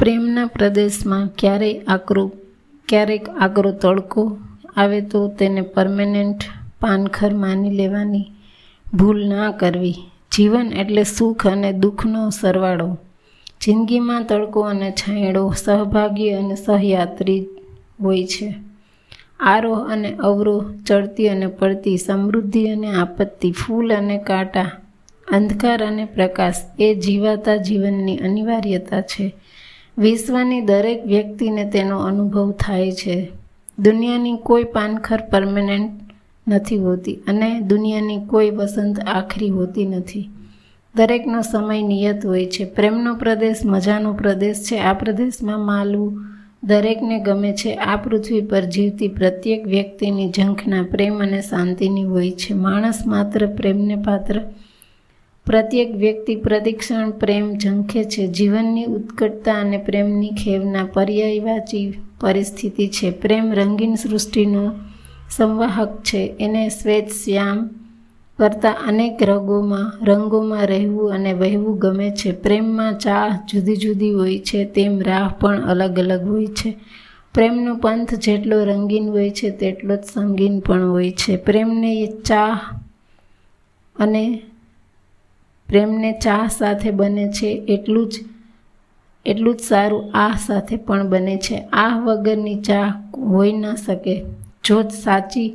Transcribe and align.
પ્રેમના 0.00 0.46
પ્રદેશમાં 0.46 1.28
ક્યારેય 1.38 1.80
આકરો, 1.88 2.32
ક્યારેક 2.88 3.28
આકરો 3.28 3.70
તડકો 3.72 4.38
આવે 4.76 5.00
તો 5.00 5.28
તેને 5.28 5.60
પરમેનન્ટ 5.60 6.36
પાનખર 6.80 7.34
માની 7.34 7.70
લેવાની 7.70 8.24
ભૂલ 8.94 9.28
ના 9.28 9.50
કરવી. 9.50 9.94
જીવન 10.32 10.72
એટલે 10.72 11.04
સુખ 11.04 11.46
અને 11.46 11.72
દુઃખનો 11.72 12.30
સરવાળો. 12.30 12.98
જિંદગીમાં 13.60 14.24
તડકો 14.24 14.60
અને 14.60 14.90
છાંયડો 14.90 15.52
સહભાગી 15.56 16.30
અને 16.30 16.54
સહયાત્રી 16.54 17.46
હોય 18.00 18.24
છે. 18.24 18.54
આરોહ 19.40 19.92
અને 19.92 20.14
અવરોહ 20.14 20.72
ચડતી 20.86 21.28
અને 21.28 21.46
પડતી 21.46 21.96
સમૃદ્ધિ 21.96 22.66
અને 22.66 22.94
આપત્તિ, 22.94 23.52
ફૂલ 23.52 23.94
અને 23.94 24.18
કાંટા, 24.18 24.70
અંધકાર 25.32 25.84
અને 25.84 26.04
પ્રકાશ 26.04 26.54
એ 26.78 26.94
જીવાતા 26.94 27.56
જીવનની 27.56 28.16
અનિવાર્યતા 28.16 29.00
છે. 29.00 29.34
વિશ્વની 30.00 30.60
દરેક 30.60 31.06
વ્યક્તિને 31.06 31.70
તેનો 31.70 31.98
અનુભવ 31.98 32.50
થાય 32.52 32.92
છે. 32.92 33.28
દુનિયાની 33.78 34.36
કોઈ 34.36 34.64
પાનખર 34.64 35.20
પરમેનન્ટ 35.30 35.90
નથી 36.48 36.76
હોતી 36.76 37.14
અને 37.14 37.60
દુનિયાની 37.60 38.26
કોઈ 38.26 38.50
વસંત 38.50 39.00
આખરી 39.00 39.48
હોતી 39.48 39.86
નથી. 39.86 40.28
દરેકનો 40.96 41.40
સમય 41.40 41.82
નિયત 41.82 42.26
હોય 42.26 42.46
છે. 42.46 42.64
પ્રેમનો 42.64 43.14
પ્રદેશ 43.14 43.56
મજાનો 43.64 44.12
પ્રદેશ 44.12 44.56
છે. 44.56 44.78
આ 44.78 44.92
પ્રદેશમાં 44.92 45.60
માલવું 45.60 46.24
દરેકને 46.64 47.18
ગમે 47.18 47.52
છે. 47.52 47.74
આ 47.74 47.96
પૃથ્વી 47.96 48.40
પર 48.40 48.64
જીવતી 48.64 49.08
પ્રત્યેક 49.08 49.66
વ્યક્તિની 49.66 50.30
ઝંખના 50.30 50.82
પ્રેમ 50.82 51.22
અને 51.22 51.42
શાંતિની 51.42 52.04
હોય 52.04 52.30
છે. 52.30 52.54
માણસ 52.54 53.06
માત્ર 53.06 53.46
પ્રેમને 53.46 53.96
પાત્ર 53.96 54.42
પ્રત્યેક 55.50 55.96
વ્યક્તિ 55.96 56.36
પ્રતિક્ષણ 56.36 57.10
પ્રેમ 57.10 57.58
ઝંખે 57.58 58.04
છે. 58.04 58.26
જીવનની 58.26 58.84
ઉત્કટતા 58.84 59.54
અને 59.54 59.78
પ્રેમની 59.78 60.30
ખેવના 60.30 60.84
પર્યાયવાચી 60.84 61.94
પરિસ્થિતિ 62.20 62.88
છે. 62.88 63.10
પ્રેમ 63.10 63.52
રંગીન 63.52 63.94
સૃષ્ટિનો 63.94 64.72
સંવાહક 65.30 66.02
છે. 66.02 66.34
એને 66.40 66.68
શ્વેત 66.68 67.08
શ્યામ 67.08 67.70
કરતાં 68.38 68.76
અનેક 68.86 69.22
રંગોમાં 69.22 70.04
રંગોમાં 70.04 70.66
રહેવું 70.66 71.12
અને 71.12 71.32
વહેવું 71.32 71.78
ગમે 71.78 72.10
છે. 72.10 72.32
પ્રેમમાં 72.32 72.98
ચાહ 72.98 73.38
જુદી 73.52 73.76
જુદી 73.76 74.12
હોય 74.12 74.38
છે, 74.38 74.64
તેમ 74.64 75.02
રાહ 75.02 75.28
પણ 75.28 75.62
અલગ 75.62 75.98
અલગ 75.98 76.28
હોય 76.28 76.46
છે. 76.46 76.76
પ્રેમનો 77.34 77.74
પંથ 77.74 78.14
જેટલો 78.14 78.64
રંગીન 78.64 79.08
હોય 79.08 79.30
છે, 79.30 79.50
તેટલો 79.50 79.96
જ 79.96 80.04
સંગીન 80.12 80.60
પણ 80.60 80.82
હોય 80.82 81.10
છે. 81.10 81.36
પ્રેમને 81.36 82.06
ચાહ 82.06 82.60
અને 83.96 84.42
પ્રેમને 85.70 86.10
ચાહ 86.18 86.44
સાથે 86.48 86.90
બને 86.90 87.26
છે, 87.32 87.50
એટલું 87.68 88.06
જ 88.08 88.14
એટલું 89.26 89.56
જ 89.56 89.60
સારું 89.60 90.10
આહ 90.14 90.36
સાથે 90.36 90.76
પણ 90.76 91.08
બને 91.08 91.36
છે. 91.38 91.56
આહ 91.72 91.94
વગરની 91.98 92.60
ચાહ 92.60 92.88
હોઈ 93.32 93.52
ન 93.52 93.64
શકે. 93.76 94.14
જો 94.64 94.76
સાચી 94.88 95.48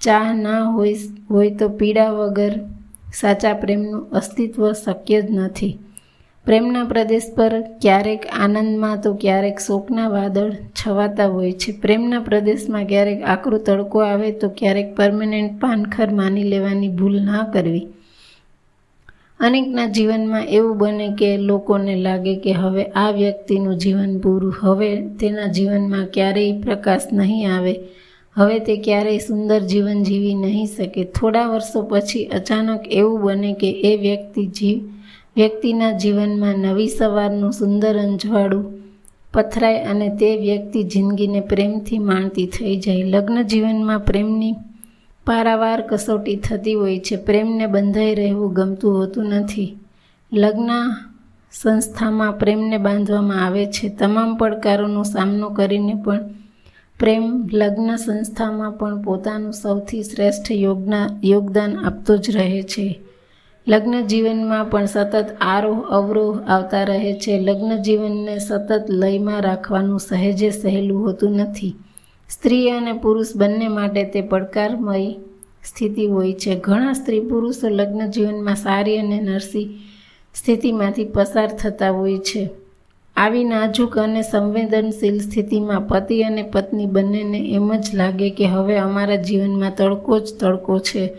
ચાહ 0.00 0.26
ના 0.34 0.62
હોય 0.74 0.96
હોય 1.30 1.50
તો 1.50 1.68
પીડા 1.68 2.10
વગર 2.10 2.54
સાચા 3.14 3.54
પ્રેમનું 3.54 4.02
અસ્તિત્વ 4.12 4.62
શક્ય 4.74 5.20
જ 5.22 5.28
નથી. 5.30 5.74
પ્રેમના 6.46 6.84
પ્રદેશ 6.84 7.28
પર 7.36 7.54
ક્યારેક 7.82 8.22
આનંદમાં 8.38 8.96
તો 9.00 9.10
ક્યારેક 9.14 9.58
શોકના 9.60 10.08
વાદળ 10.08 10.50
છવાતા 10.80 11.26
હોય 11.26 11.52
છે. 11.52 11.70
પ્રેમના 11.72 12.20
પ્રદેશમાં 12.20 12.86
ક્યારેક 12.86 13.20
આકરો 13.24 13.58
તડકો 13.58 13.98
આવે 14.02 14.30
તો 14.32 14.48
ક્યારેક 14.48 14.88
પરમેનન્ટ 14.96 15.60
પાનખર 15.60 16.08
માની 16.10 16.42
લેવાની 16.44 16.88
ભૂલ 16.88 17.16
ના 17.22 17.44
કરવી. 17.44 17.86
અનેકના 19.40 19.86
જીવનમાં 19.86 20.44
એવું 20.44 20.78
બને 20.78 21.08
કે 21.18 21.36
લોકોને 21.36 21.94
લાગે 21.96 22.36
કે 22.36 22.52
હવે 22.52 22.84
આ 22.84 23.10
વ્યક્તિનું 23.10 23.78
જીવન 23.78 24.18
પૂરું, 24.18 24.54
હવે 24.60 25.08
તેના 25.20 25.46
જીવનમાં 25.46 26.06
ક્યારેય 26.06 26.60
પ્રકાશ 26.60 27.00
નહીં 27.12 27.56
આવે, 27.56 27.74
હવે 28.36 28.58
તે 28.58 28.76
ક્યારેય 28.76 29.18
સુંદર 29.18 29.60
જીવન 29.60 30.02
જીવી 30.02 30.34
નહીં 30.34 30.66
શકે. 30.66 31.04
થોડા 31.04 31.46
વર્ષો 31.46 31.82
પછી 31.82 32.24
અચાનક 32.24 32.82
એવું 32.90 33.20
બને 33.22 33.52
કે 33.52 33.70
એ 33.70 33.96
વ્યક્તિ 33.96 34.46
જીવ, 34.46 34.78
વ્યક્તિના 35.36 35.92
જીવનમાં 35.92 36.54
નવી 36.58 36.88
સવારનું 36.88 37.52
સુંદર 37.52 37.98
અંજવાળું 37.98 38.64
પથરાય 39.34 39.84
અને 39.84 40.08
તે 40.08 40.36
વ્યક્તિ 40.36 40.82
જિંદગીને 40.82 41.40
પ્રેમથી 41.40 41.98
માણતી 41.98 42.46
થઈ 42.46 42.76
જાય. 42.76 43.02
લગ્ન 43.02 43.42
જીવનમાં 43.42 44.00
પ્રેમની 44.00 44.54
પારાવાર 45.26 45.84
કસોટી 45.88 46.36
થતી 46.36 46.74
હોય 46.74 46.98
છે. 46.98 47.16
પ્રેમને 47.16 47.66
બંધાઈ 47.66 48.14
રહેવું 48.14 48.52
ગમતું 48.52 48.98
હોતું 48.98 49.24
નથી. 49.24 49.78
લગ્ન 50.32 50.70
સંસ્થામાં 51.52 52.32
પ્રેમને 52.32 52.78
બાંધવામાં 52.78 53.46
આવે 53.46 53.66
છે. 53.66 53.88
તમામ 53.88 54.36
પડકારોનો 54.36 55.02
સામનો 55.02 55.48
કરીને 55.48 55.94
પણ 56.04 56.20
પ્રેમ 56.98 57.48
લગ્ન 57.52 57.96
સંસ્થામાં 57.96 58.72
પણ 58.72 59.02
પોતાનું 59.02 59.52
સૌથી 59.52 60.02
શ્રેષ્ઠ 60.02 60.52
યોગના, 60.52 61.08
યોગદાન 61.24 61.76
આપતો 61.76 62.16
જ 62.16 62.36
રહે 62.36 62.62
છે. 62.62 63.00
લગ્ન 63.68 64.06
જીવનમાં 64.06 64.64
પણ 64.64 64.86
સતત 64.86 65.26
આરોહ 65.40 65.86
અવરોહ 65.86 66.40
આવતા 66.48 66.84
રહે 66.84 67.12
છે. 67.12 67.40
લગ્ન 67.40 67.82
જીવનને 67.82 68.38
સતત 68.38 68.84
લયમાં 68.88 69.40
રાખવાનું 69.40 70.00
સહેજે 70.00 70.50
સહેલું 70.50 71.06
હોતું 71.06 71.30
નથી. 71.30 71.74
સ્ત્રી 72.28 72.70
અને 72.70 72.92
પુરુષ 72.92 73.26
બંને 73.36 73.68
માટે 73.68 74.04
તે 74.04 74.20
પડકારમય 74.20 75.12
સ્થિતિ 75.64 76.06
હોય 76.06 76.32
છે. 76.32 76.60
ઘણા 76.60 76.92
સ્ત્રી 76.92 77.20
પુરુષો 77.20 77.68
લગ્ન 77.68 78.10
જીવનમાં 78.10 78.56
સારી 78.56 78.98
અને 78.98 79.20
નરસી 79.20 79.68
સ્થિતિમાંથી 80.34 81.04
પસાર 81.04 81.46
થતા 81.46 81.90
હોય 81.90 82.18
છે. 82.18 82.50
આવી 83.16 83.44
નાજુક 83.44 83.98
અને 83.98 84.22
સંવેદનશીલ 84.22 85.20
સ્થિતિમાં 85.20 85.80
પતિ 85.80 86.22
અને 86.22 86.42
પત્ની 86.42 86.86
બંનેને 86.86 87.38
એમ 87.38 87.76
જ 87.76 87.94
લાગે 87.94 88.30
કે 88.30 88.44
હવે 88.44 88.76
અમારા 88.76 89.16
જીવનમાં 89.16 89.72
તડકો 89.76 90.18
જ 90.18 90.34
તડકો 90.40 90.78
છે. 90.78 91.12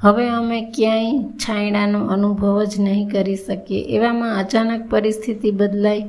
હવે 0.00 0.28
અમે 0.28 0.62
ક્યાંય 0.62 1.18
છાંયડાનો 1.18 2.06
અનુભવ 2.06 2.64
જ 2.64 2.80
નહીં 2.80 3.08
કરી 3.08 3.36
શકીએ. 3.36 3.80
એવામાં 3.80 4.38
અચાનક 4.38 4.90
પરિસ્થિતિ 4.90 5.50
બદલાઈ 5.50 6.04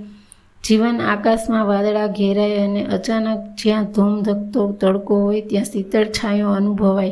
જીવન 0.63 1.01
આકાશમાં 1.01 1.65
વાદળા 1.65 2.07
ઘેરાય 2.07 2.57
અને 2.57 2.85
અચાનક 2.85 3.55
જ્યાં 3.63 3.83
ધૂમ 3.83 4.21
ધકતો 4.21 4.71
તડકો 4.71 5.21
હોય 5.21 5.41
ત્યાં 5.41 5.65
શીતળ 5.65 6.05
છાંયો 6.05 6.49
અનુભવાય. 6.49 7.11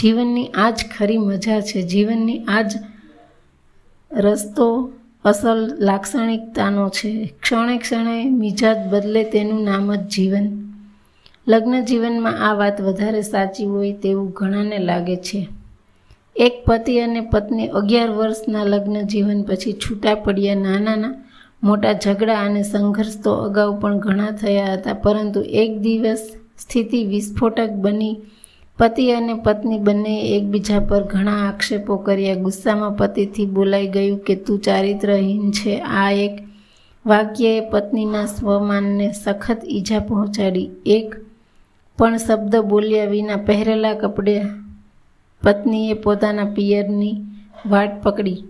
જીવનની 0.00 0.46
આ 0.46 0.70
જ 0.70 0.84
ખરી 0.98 1.18
મજા 1.18 1.60
છે. 1.60 1.82
જીવનની 1.82 2.38
આ 2.38 2.62
જ 2.62 2.72
રસ્તો 4.12 4.92
અસલ 5.24 5.76
લાક્ષણિકતાનો 5.78 6.88
છે. 6.88 7.34
ક્ષણે 7.42 7.78
ક્ષણે 7.78 8.24
મિજાજ 8.24 8.76
બદલે 8.90 9.24
તેનું 9.24 9.64
નામ 9.64 9.94
જ 9.94 10.00
જીવન. 10.00 10.48
લગ્ન 11.48 11.84
જીવનમાં 11.84 12.50
આ 12.50 12.54
વાત 12.54 12.80
વધારે 12.80 13.22
સાચી 13.22 13.64
હોય 13.64 13.92
તેવું 13.92 14.30
ઘણાને 14.30 14.78
લાગે 14.78 15.16
છે. 15.16 15.48
એક 16.36 16.64
પતિ 16.66 16.98
અને 16.98 17.20
પત્ની 17.20 17.68
અગિયાર 17.68 18.10
વર્ષના 18.10 18.64
લગ્ન 18.64 19.02
જીવન 19.02 19.42
પછી 19.42 19.72
છૂટા 19.72 20.14
પડ્યા 20.14 20.54
નાના 20.54 21.23
મોટા 21.64 21.92
ઝઘડા 21.92 22.40
અને 22.40 22.62
સંઘર્ષ 22.62 23.20
તો 23.22 23.32
અગાઉ 23.34 23.80
પણ 23.80 23.98
ઘણા 23.98 24.30
થયા 24.30 24.72
હતા, 24.72 24.92
પરંતુ 24.92 25.40
એક 25.40 25.80
દિવસ 25.80 26.24
સ્થિતિ 26.58 27.04
વિસ્ફોટક 27.04 27.70
બની. 27.70 28.16
પતિ 28.78 29.10
અને 29.12 29.34
પત્ની 29.34 29.78
બંનેએ 29.78 30.36
એકબીજા 30.36 30.78
પર 30.78 31.02
ઘણા 31.02 31.48
આક્ષેપો 31.48 31.96
કર્યા. 31.96 32.34
ગુસ્સામાં 32.34 32.96
પતિથી 32.96 33.46
બોલાઈ 33.46 33.86
ગયું 33.86 34.18
કે, 34.18 34.34
તું 34.34 34.60
ચારિત્રહીન 34.60 35.50
છે. 35.50 35.78
આ 35.78 36.10
એક 36.10 36.42
વાક્યએ 37.06 37.60
પત્નીના 37.70 38.26
સ્વમાનને 38.26 39.12
સખત 39.12 39.60
ઈજા 39.68 39.98
પહોંચાડી. 39.98 40.70
એક 40.86 41.16
પણ 41.98 42.16
શબ્દ 42.16 42.56
બોલ્યા 42.56 43.04
વિના 43.04 43.36
પહેરેલા 43.36 43.92
કપડે 43.92 44.36
પત્નીએ 45.42 45.94
પોતાના 45.94 46.44
પિયરની 46.44 47.16
વાટ 47.66 48.02
પકડી. 48.02 48.40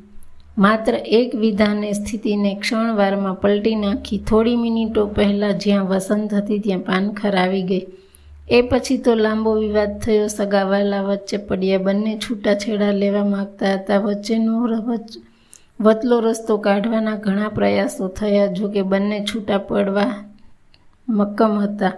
માત્ર 0.58 0.94
એક 1.18 1.30
વિધાને 1.34 1.88
સ્થિતિને 1.92 2.50
ક્ષણવારમાં 2.54 3.40
પલટી 3.40 3.74
નાખી 3.76 4.18
થોડી 4.18 4.56
મિનિટો 4.56 5.02
પહેલાં 5.06 5.58
જ્યાં 5.58 5.88
વસંત 5.88 6.30
હતી 6.34 6.58
ત્યાં 6.58 6.80
પાનખર 6.80 7.34
આવી 7.36 7.62
ગઈ. 7.62 7.84
એ 8.48 8.58
પછી 8.62 8.98
તો 8.98 9.12
લાંબો 9.14 9.50
વિવાદ 9.54 9.92
થયો, 10.00 10.26
સગાવાલા 10.28 11.02
વચ્ચે 11.02 11.36
પડ્યા, 11.36 11.78
બંને 11.78 12.12
છૂટાછેડા 12.18 12.92
લેવા 12.92 13.24
માગતા 13.24 13.74
હતા, 13.74 13.98
વચ્ચેનો 13.98 14.52
વતલો 15.80 16.16
રસ્તો 16.20 16.54
કાઢવાના 16.56 17.16
ઘણા 17.16 17.48
પ્રયાસો 17.48 18.08
થયા, 18.08 18.46
જોકે 18.46 18.82
બંને 18.82 19.24
છૂટા 19.24 19.58
પડવા 19.58 20.12
મક્કમ 21.08 21.54
હતા. 21.58 21.94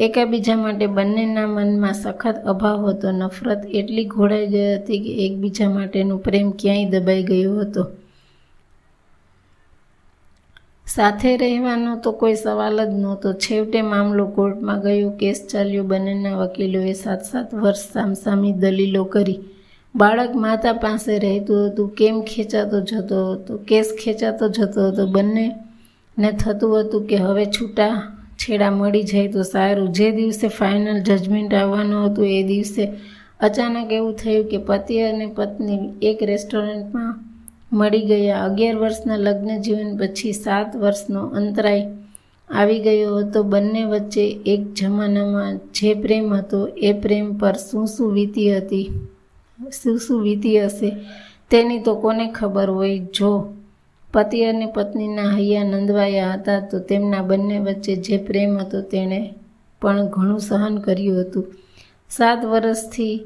એકાબીજા 0.00 0.56
માટે 0.56 0.86
બંનેના 0.86 1.46
મનમાં 1.46 1.94
સખત 1.94 2.36
અભાવ 2.46 2.88
હતો. 2.88 3.10
નફરત 3.10 3.66
એટલી 3.66 4.04
ઘોડાઈ 4.04 4.46
ગઈ 4.46 4.74
હતી 4.74 5.00
કે 5.00 5.26
એકબીજા 5.26 5.70
માટેનો 5.70 6.18
પ્રેમ 6.18 6.50
ક્યાંય 6.50 6.84
દબાઈ 6.84 7.22
ગયો 7.22 7.60
હતો. 7.60 7.86
સાથે 10.86 11.36
રહેવાનો 11.36 11.96
તો 11.96 12.12
કોઈ 12.12 12.34
સવાલ 12.34 12.84
જ 12.86 12.88
નહોતો. 12.88 13.32
છેવટે 13.32 13.82
મામલો 13.82 14.26
કોર્ટમાં 14.26 14.80
ગયો. 14.80 15.10
કેસ 15.10 15.48
ચાલ્યો. 15.52 15.84
બંનેના 15.84 16.36
વકીલોએ 16.36 16.92
સાત 16.92 17.22
સાત 17.22 17.54
વર્ષ 17.54 17.92
સામસામી 17.92 18.52
દલીલો 18.52 19.04
કરી. 19.04 19.38
બાળક 19.96 20.34
માતા 20.34 20.72
પાસે 20.72 21.18
રહેતું 21.18 21.66
હતું. 21.66 21.88
કેમ 21.88 22.22
ખેંચાતો 22.22 22.80
જતો 22.80 23.32
હતો? 23.32 23.56
કેસ 23.56 23.92
ખેંચાતો 24.04 24.48
જતો 24.48 24.88
હતો. 24.88 25.06
બંને 25.06 25.54
ને 26.18 26.32
થતું 26.32 26.80
હતું 26.80 27.06
કે 27.06 27.16
હવે 27.16 27.46
છૂટા 27.46 28.16
છેડા 28.40 28.70
મળી 28.70 29.02
જાય 29.02 29.28
તો 29.28 29.42
સારું. 29.42 29.88
જે 29.92 30.10
દિવસે 30.10 30.46
ફાઇનલ 30.58 31.00
જજમેન્ટ 31.02 31.54
આવવાનું 31.54 32.06
હતું, 32.06 32.28
એ 32.38 32.42
દિવસે 32.42 32.84
અચાનક 33.40 33.92
એવું 33.92 34.14
થયું 34.16 34.46
કે 34.50 34.58
પતિ 34.68 35.00
અને 35.00 35.26
પત્ની 35.36 35.80
એક 36.02 36.18
રેસ્ટોરન્ટમાં 36.22 37.12
મળી 37.72 38.08
ગયા. 38.10 38.44
અગિયાર 38.44 38.76
વર્ષના 38.76 39.16
લગ્ન 39.16 39.62
જીવન 39.62 39.90
પછી 39.98 40.32
સાત 40.32 40.76
વર્ષનો 40.76 41.20
અંતરાય 41.38 41.84
આવી 42.48 42.80
ગયો 42.80 43.14
હતો. 43.18 43.40
બંને 43.42 43.82
વચ્ચે 43.84 44.24
એક 44.46 44.62
જમાનામાં 44.74 45.60
જે 45.74 45.90
પ્રેમ 45.94 46.28
હતો, 46.34 46.60
એ 46.88 46.92
પ્રેમ 46.92 47.26
પર 47.38 47.56
શું 47.66 47.86
શું 47.86 48.12
વીતી 48.14 48.50
હતી, 48.56 48.86
શું 49.72 49.98
શું 49.98 50.22
વીતી 50.22 50.58
હશે 50.60 50.90
તેની 51.50 51.80
તો 51.80 51.92
કોને 51.94 52.26
ખબર 52.32 52.68
હોય. 52.70 52.98
જો 52.98 53.30
પતિ 54.14 54.44
અને 54.44 54.66
પત્નીના 54.66 55.30
હૈયા 55.30 55.64
નંદવાયા 55.64 56.32
હતા 56.32 56.60
તો 56.60 56.78
તેમના 56.78 57.22
બંને 57.22 57.58
વચ્ચે 57.58 57.96
જે 57.96 58.16
પ્રેમ 58.18 58.58
હતો 58.58 58.80
તેણે 58.80 59.34
પણ 59.82 60.06
ઘણું 60.06 60.38
સહન 60.38 60.78
કર્યું 60.78 61.20
હતું. 61.20 61.54
સાત 62.10 62.44
વર્ષથી 62.44 63.24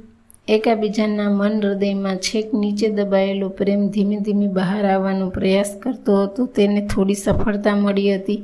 એકાબીજાના 0.49 1.31
મન 1.31 1.61
હૃદયમાં 1.63 2.17
છેક 2.17 2.55
નીચે 2.55 2.89
દબાયેલો 2.89 3.49
પ્રેમ 3.49 3.89
ધીમે 3.89 4.17
ધીમે 4.17 4.49
બહાર 4.49 4.87
આવવાનો 4.87 5.31
પ્રયાસ 5.31 5.77
કરતો 5.83 6.23
હતો. 6.23 6.47
તેને 6.47 6.87
થોડી 6.87 7.15
સફળતા 7.15 7.77
મળી 7.77 8.15
હતી. 8.15 8.43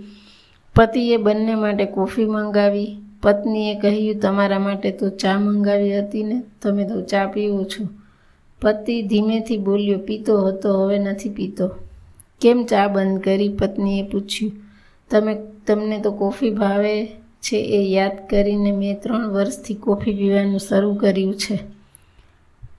પતિએ 0.76 1.16
બંને 1.16 1.54
માટે 1.54 1.84
કોફી 1.84 2.25
મંગાવી. 2.25 2.96
પત્નીએ 3.22 3.75
કહ્યું, 3.75 4.20
તમારા 4.20 4.58
માટે 4.58 4.90
તો 4.90 5.08
ચા 5.08 5.38
મંગાવી 5.38 5.98
હતી 5.98 6.25
ને? 6.25 6.42
તમે 6.62 6.88
તો 6.88 7.02
ચા 7.02 7.26
પીવો 7.26 7.64
છો. 7.64 7.88
પતિ 8.62 9.02
ધીમેથી 9.02 9.58
બોલ્યો, 9.58 9.98
પીતો 9.98 10.40
હતો, 10.40 10.84
હવે 10.84 10.98
નથી 10.98 11.28
પીતો. 11.28 11.70
કેમ 12.40 12.64
ચા 12.64 12.88
બંધ 12.88 13.20
કરી? 13.22 13.48
પત્નીએ 13.48 14.02
પૂછ્યું. 14.02 14.52
તમે, 15.10 15.37
તમને 15.66 16.00
તો 16.00 16.12
કોફી 16.12 16.50
ભાવે 16.50 17.06
છે 17.42 17.56
એ 17.56 17.90
યાદ 17.90 18.28
કરીને 18.31 18.72
મેં 18.72 19.00
ત્રણ 19.00 19.28
વર્ષથી 19.28 19.75
કોફી 19.75 20.14
પીવાનું 20.14 20.58
શરૂ 20.58 20.94
કર્યું 20.94 21.34
છે. 21.34 21.58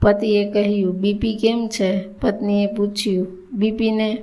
પતિએ 0.01 0.51
કહ્યું, 0.51 1.01
બીપી 1.01 1.35
કેમ 1.35 1.67
છે? 1.67 2.07
પત્નીએ 2.21 2.67
પૂછ્યું, 2.67 3.27
બીપીને 3.51 4.17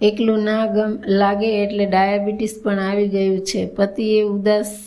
એકલું 0.00 0.38
ના 0.38 0.66
ગમ, 0.66 0.98
લાગે 1.06 1.62
એટલે 1.62 1.86
ડાયાબિટીસ 1.86 2.60
પણ 2.64 2.78
આવી 2.78 3.08
ગયું 3.08 3.40
છે. 3.40 3.66
પતિએ 3.66 4.22
ઉદાસ 4.22 4.78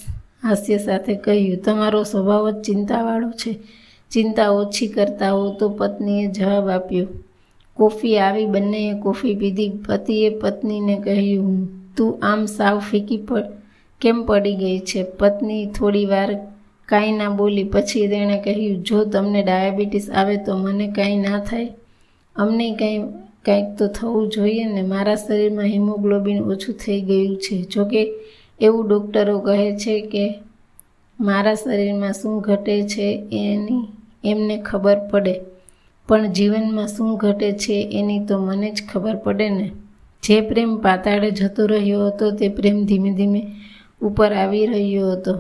હાસ્ય 0.44 0.78
સાથે 0.78 1.16
કહ્યું, 1.16 1.62
તમારો 1.62 2.04
સ્વભાવ 2.04 2.50
જ 2.50 2.62
ચિંતાવાળો 2.62 3.31
છે. 3.31 3.60
ચિંતા 4.12 4.50
ઓછી 4.50 4.88
કરતા 4.88 5.31
હો. 5.31 5.56
તો 5.60 5.69
પત્નીએ 5.69 6.28
જવાબ 6.28 6.69
આપ્યો 6.69 7.07
કોફી 7.81 8.18
આવી 8.19 8.45
બંનેએ 8.45 8.94
કોફી 9.04 9.36
પીધી. 9.36 9.72
પતિએ 9.88 10.30
પત્નીને 10.42 10.95
કહ્યું, 11.00 11.57
તું 11.98 12.12
આમ 12.22 12.45
સાવ 12.45 12.80
ફીકી 12.92 13.18
પડ, 13.18 13.51
કેમ 14.01 14.24
પડી 14.25 14.56
ગઈ 14.56 14.80
છે? 14.80 15.04
પત્ની 15.04 15.63
થોડી 15.66 16.06
વાર 16.06 16.30
કાંઈ 16.89 17.12
ના 17.12 17.30
બોલી, 17.30 17.63
પછી 17.63 18.07
તેણે 18.07 18.38
કહ્યું, 18.42 18.78
જો 18.83 19.04
તમને 19.04 19.42
ડાયાબિટીસ 19.44 20.07
આવે 20.10 20.38
તો 20.38 20.57
મને 20.57 20.88
કાંઈ 20.88 21.18
ના 21.18 21.39
થાય. 21.39 21.69
અમને 22.36 22.68
કંઈ, 22.75 23.00
કંઈક 23.45 23.68
તો 23.78 23.88
થવું 23.88 24.30
જોઈએ 24.30 24.66
ને. 24.66 24.81
મારા 24.81 25.16
શરીરમાં 25.16 25.66
હિમોગ્લોબિન 25.66 26.39
ઓછું 26.44 26.75
થઈ 26.75 27.01
ગયું 27.01 27.38
છે. 27.38 27.56
જોકે 27.62 28.01
એવું 28.62 28.88
ડૉક્ટરો 28.88 29.39
કહે 29.39 29.68
છે 29.78 29.95
કે 30.01 30.25
મારા 31.19 31.56
શરીરમાં 31.56 32.13
શું 32.13 32.36
ઘટે 32.39 32.75
છે 32.88 33.07
એની, 33.31 33.86
એમને 34.24 34.57
ખબર 34.57 34.98
પડે. 35.12 35.36
પણ 36.07 36.31
જીવનમાં 36.31 36.88
શું 36.88 37.18
ઘટે 37.18 37.51
છે 37.51 37.89
એની 37.94 38.25
તો 38.25 38.38
મને 38.38 38.71
જ 38.71 38.83
ખબર 38.94 39.15
પડે 39.15 39.50
ને. 39.50 39.71
જે 40.24 40.42
પ્રેમ 40.42 40.75
પાતાળે 40.75 41.31
જતો 41.31 41.65
રહ્યો 41.65 42.07
હતો 42.07 42.31
તે 42.31 42.50
પ્રેમ 42.50 42.86
ધીમે 42.86 43.12
ધીમે 43.12 43.48
ઉપર 44.01 44.33
આવી 44.33 44.65
રહ્યો 44.65 45.12
હતો. 45.12 45.39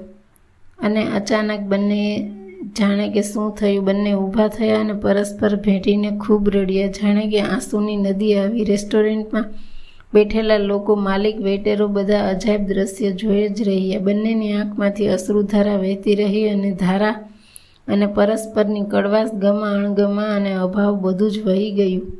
અને 0.79 1.05
અચાનક 1.05 1.59
બંને 1.59 2.31
જાણે 2.79 3.09
કે 3.09 3.21
શું 3.21 3.55
થયું, 3.55 3.85
બંને 3.85 4.13
ઊભા 4.13 4.47
થયા 4.47 4.79
અને 4.79 4.93
પરસ્પર 4.93 5.55
ભેટીને 5.55 6.11
ખૂબ 6.17 6.49
રડ્યા. 6.49 6.87
જાણે 6.87 7.27
કે 7.27 7.41
આંસુની 7.41 7.97
નદી 7.97 8.35
આવી. 8.35 8.63
રેસ્ટોરન્ટમાં 8.63 9.45
બેઠેલા 10.13 10.57
લોકો, 10.57 10.95
માલિક 10.95 11.37
વેટેરો 11.41 11.87
બધા 11.87 12.29
અજાયબ 12.29 12.67
દ્રશ્ય 12.67 13.11
જોઈ 13.11 13.47
જ 13.47 13.61
રહ્યા. 13.61 13.99
બંનેની 13.99 14.53
આંખમાંથી 14.53 15.07
અશ્રુધારા 15.07 15.75
વહેતી 15.75 16.15
રહી 16.15 16.49
અને 16.49 16.71
ધારા 16.71 17.15
અને 17.87 18.05
પરસ્પરની 18.05 18.81
કડવાશ 18.81 19.33
ગમા, 19.33 19.71
અણગમા 19.71 20.35
અને 20.35 20.53
અભાવ 20.53 20.99
બધું 21.01 21.31
જ 21.31 21.39
વહી 21.39 21.71
ગયું. 21.71 22.11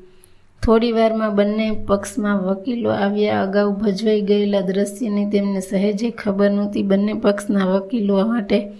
થોડી 0.63 0.91
વારમાં 0.91 1.35
બંને 1.35 1.71
પક્ષમાં 1.87 2.37
વકીલો 2.37 2.89
આવ્યા, 2.89 3.41
અગાઉ 3.41 3.71
ભજવાઈ 3.71 4.21
ગયેલા 4.21 4.61
દ્રશ્યની 4.61 5.25
તેમને 5.25 5.59
સહેજે 5.59 6.09
ખબર 6.09 6.51
નહોતી. 6.51 6.83
બંને 6.83 7.13
પક્ષના 7.13 7.65
વકીલો 7.65 8.27
માટે 8.27 8.71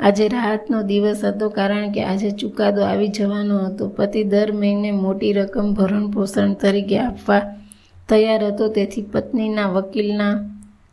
આજે 0.00 0.28
રાહતનો 0.28 0.82
દિવસ 0.82 1.24
હતો, 1.24 1.50
કારણ 1.50 1.92
કે 1.92 2.04
આજે 2.04 2.30
ચુકાદો 2.30 2.82
આવી 2.82 3.08
જવાનો 3.08 3.58
હતો. 3.58 3.88
પતિ 3.88 4.24
દર 4.24 4.52
મહિને 4.52 4.92
મોટી 4.92 5.32
રકમ 5.32 5.74
ભરણ 5.74 6.10
પોષણ 6.10 6.54
તરીકે 6.54 6.98
આપવા 6.98 7.42
તૈયાર 8.08 8.44
હતો. 8.44 8.68
તેથી 8.68 9.02
પત્નીના 9.02 9.66
વકીલના 9.66 10.34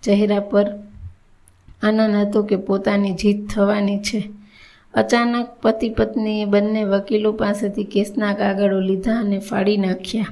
ચહેરા 0.03 0.39
પર 0.39 0.67
આનંદ 1.83 2.15
હતો 2.15 2.43
કે 2.43 2.55
પોતાની 2.55 3.13
જીત 3.13 3.49
થવાની 3.53 3.97
છે. 3.97 4.29
અચાનક 4.95 5.47
પતિ 5.61 5.89
પત્નીએ 5.89 6.45
બંને 6.45 6.83
વકીલો 6.83 7.31
પાસેથી 7.31 7.83
કેસના 7.83 8.33
કાગળો 8.33 8.79
લીધા 8.79 9.19
અને 9.19 9.39
ફાડી 9.39 9.77
નાખ્યા. 9.77 10.25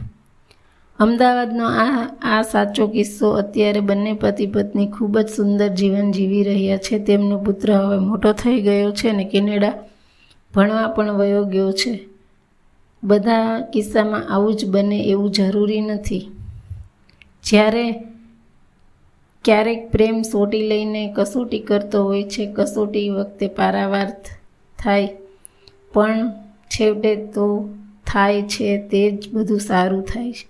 અમદાવાદનો 1.00 1.66
આ 1.66 2.08
આ 2.22 2.42
સાચો 2.42 2.88
કિસ્સો 2.88 3.32
અત્યારે 3.32 3.80
બંને 3.80 4.14
પતિ 4.14 4.46
પત્ની 4.46 4.88
ખૂબ 4.88 5.20
જ 5.20 5.30
સુંદર 5.30 5.68
જીવન 5.68 6.12
જીવી 6.12 6.44
રહ્યા 6.44 6.78
છે. 6.78 7.00
તેમનો 7.00 7.38
પુત્ર 7.38 7.74
હવે 7.74 7.98
મોટો 7.98 8.34
થઈ 8.34 8.62
ગયો 8.62 8.92
છે 8.92 9.10
અને 9.10 9.26
કેનેડા 9.26 9.74
ભણવા 10.56 10.88
પણ 10.88 11.12
વયો 11.12 11.44
ગયો 11.44 11.72
છે. 11.72 12.00
બધા 13.04 13.60
કિસ્સામાં 13.74 14.30
આવું 14.30 14.56
જ 14.56 14.66
બને 14.66 15.00
એવું 15.00 15.32
જરૂરી 15.32 15.82
નથી. 15.82 16.32
જ્યારે 17.44 17.92
ક્યારેક 19.44 19.92
પ્રેમ 19.92 20.22
સોટી 20.22 20.68
લઈને 20.68 21.14
કસોટી 21.18 21.60
કરતો 21.60 22.04
હોય 22.04 22.24
છે, 22.24 22.54
કસોટી 22.54 23.10
વખતે 23.10 23.48
પારાવાર 23.48 24.12
થાય. 24.84 25.10
પણ 25.94 26.30
છેવટે 26.68 27.16
તો 27.16 27.70
થાય 28.06 28.42
છે 28.42 28.78
તે 28.78 29.12
જ 29.12 29.34
બધું 29.34 29.60
સારું 29.60 30.04
થાય 30.04 30.32
છે. 30.32 30.48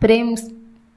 પ્રેમ 0.00 0.34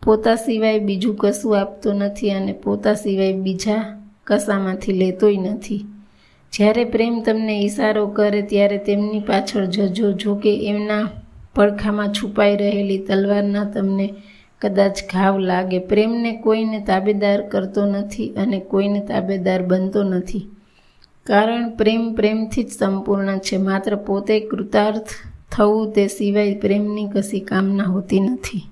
પોતા 0.03 0.35
સિવાય 0.35 0.79
બીજું 0.79 1.15
કશું 1.15 1.59
આપતો 1.59 1.93
નથી 1.93 2.31
અને 2.31 2.53
પોતા 2.53 2.93
સિવાય 2.93 3.33
બીજા 3.33 3.97
કશામાંથી 4.23 4.93
લેતોય 4.93 5.37
નથી. 5.37 5.85
જ્યારે 6.53 6.83
પ્રેમ 6.83 7.21
તમને 7.21 7.59
ઈશારો 7.59 8.07
કરે 8.07 8.41
ત્યારે 8.41 8.77
તેમની 8.77 9.19
પાછળ 9.19 9.65
જજો, 9.65 10.11
જો 10.11 10.35
કે 10.35 10.67
એમના 10.67 11.09
પડખામાં 11.55 12.13
છુપાઈ 12.13 12.55
રહેલી 12.55 12.97
તલવારના 12.97 13.63
તમને 13.65 14.13
કદાચ 14.61 14.99
ઘાવ 15.13 15.39
લાગે. 15.39 15.79
પ્રેમને 15.79 16.31
કોઈને 16.35 16.79
તાબેદાર 16.79 17.41
કરતો 17.41 17.85
નથી 17.85 18.33
અને 18.37 18.59
કોઈને 18.59 18.99
તાબેદાર 18.99 19.61
બનતો 19.61 20.03
નથી. 20.03 20.47
કારણ 21.25 21.69
પ્રેમ 21.69 22.13
પ્રેમથી 22.13 22.63
જ 22.63 22.71
સંપૂર્ણ 22.71 23.37
છે. 23.37 23.57
માત્ર 23.57 23.95
પોતે 23.95 24.39
કૃતાર્થ 24.39 25.09
થવું 25.51 25.91
તે 25.91 26.07
સિવાય 26.07 26.59
પ્રેમની 26.59 27.07
કશી 27.07 27.39
કામના 27.39 27.83
હોતી 27.83 28.19
નથી. 28.19 28.70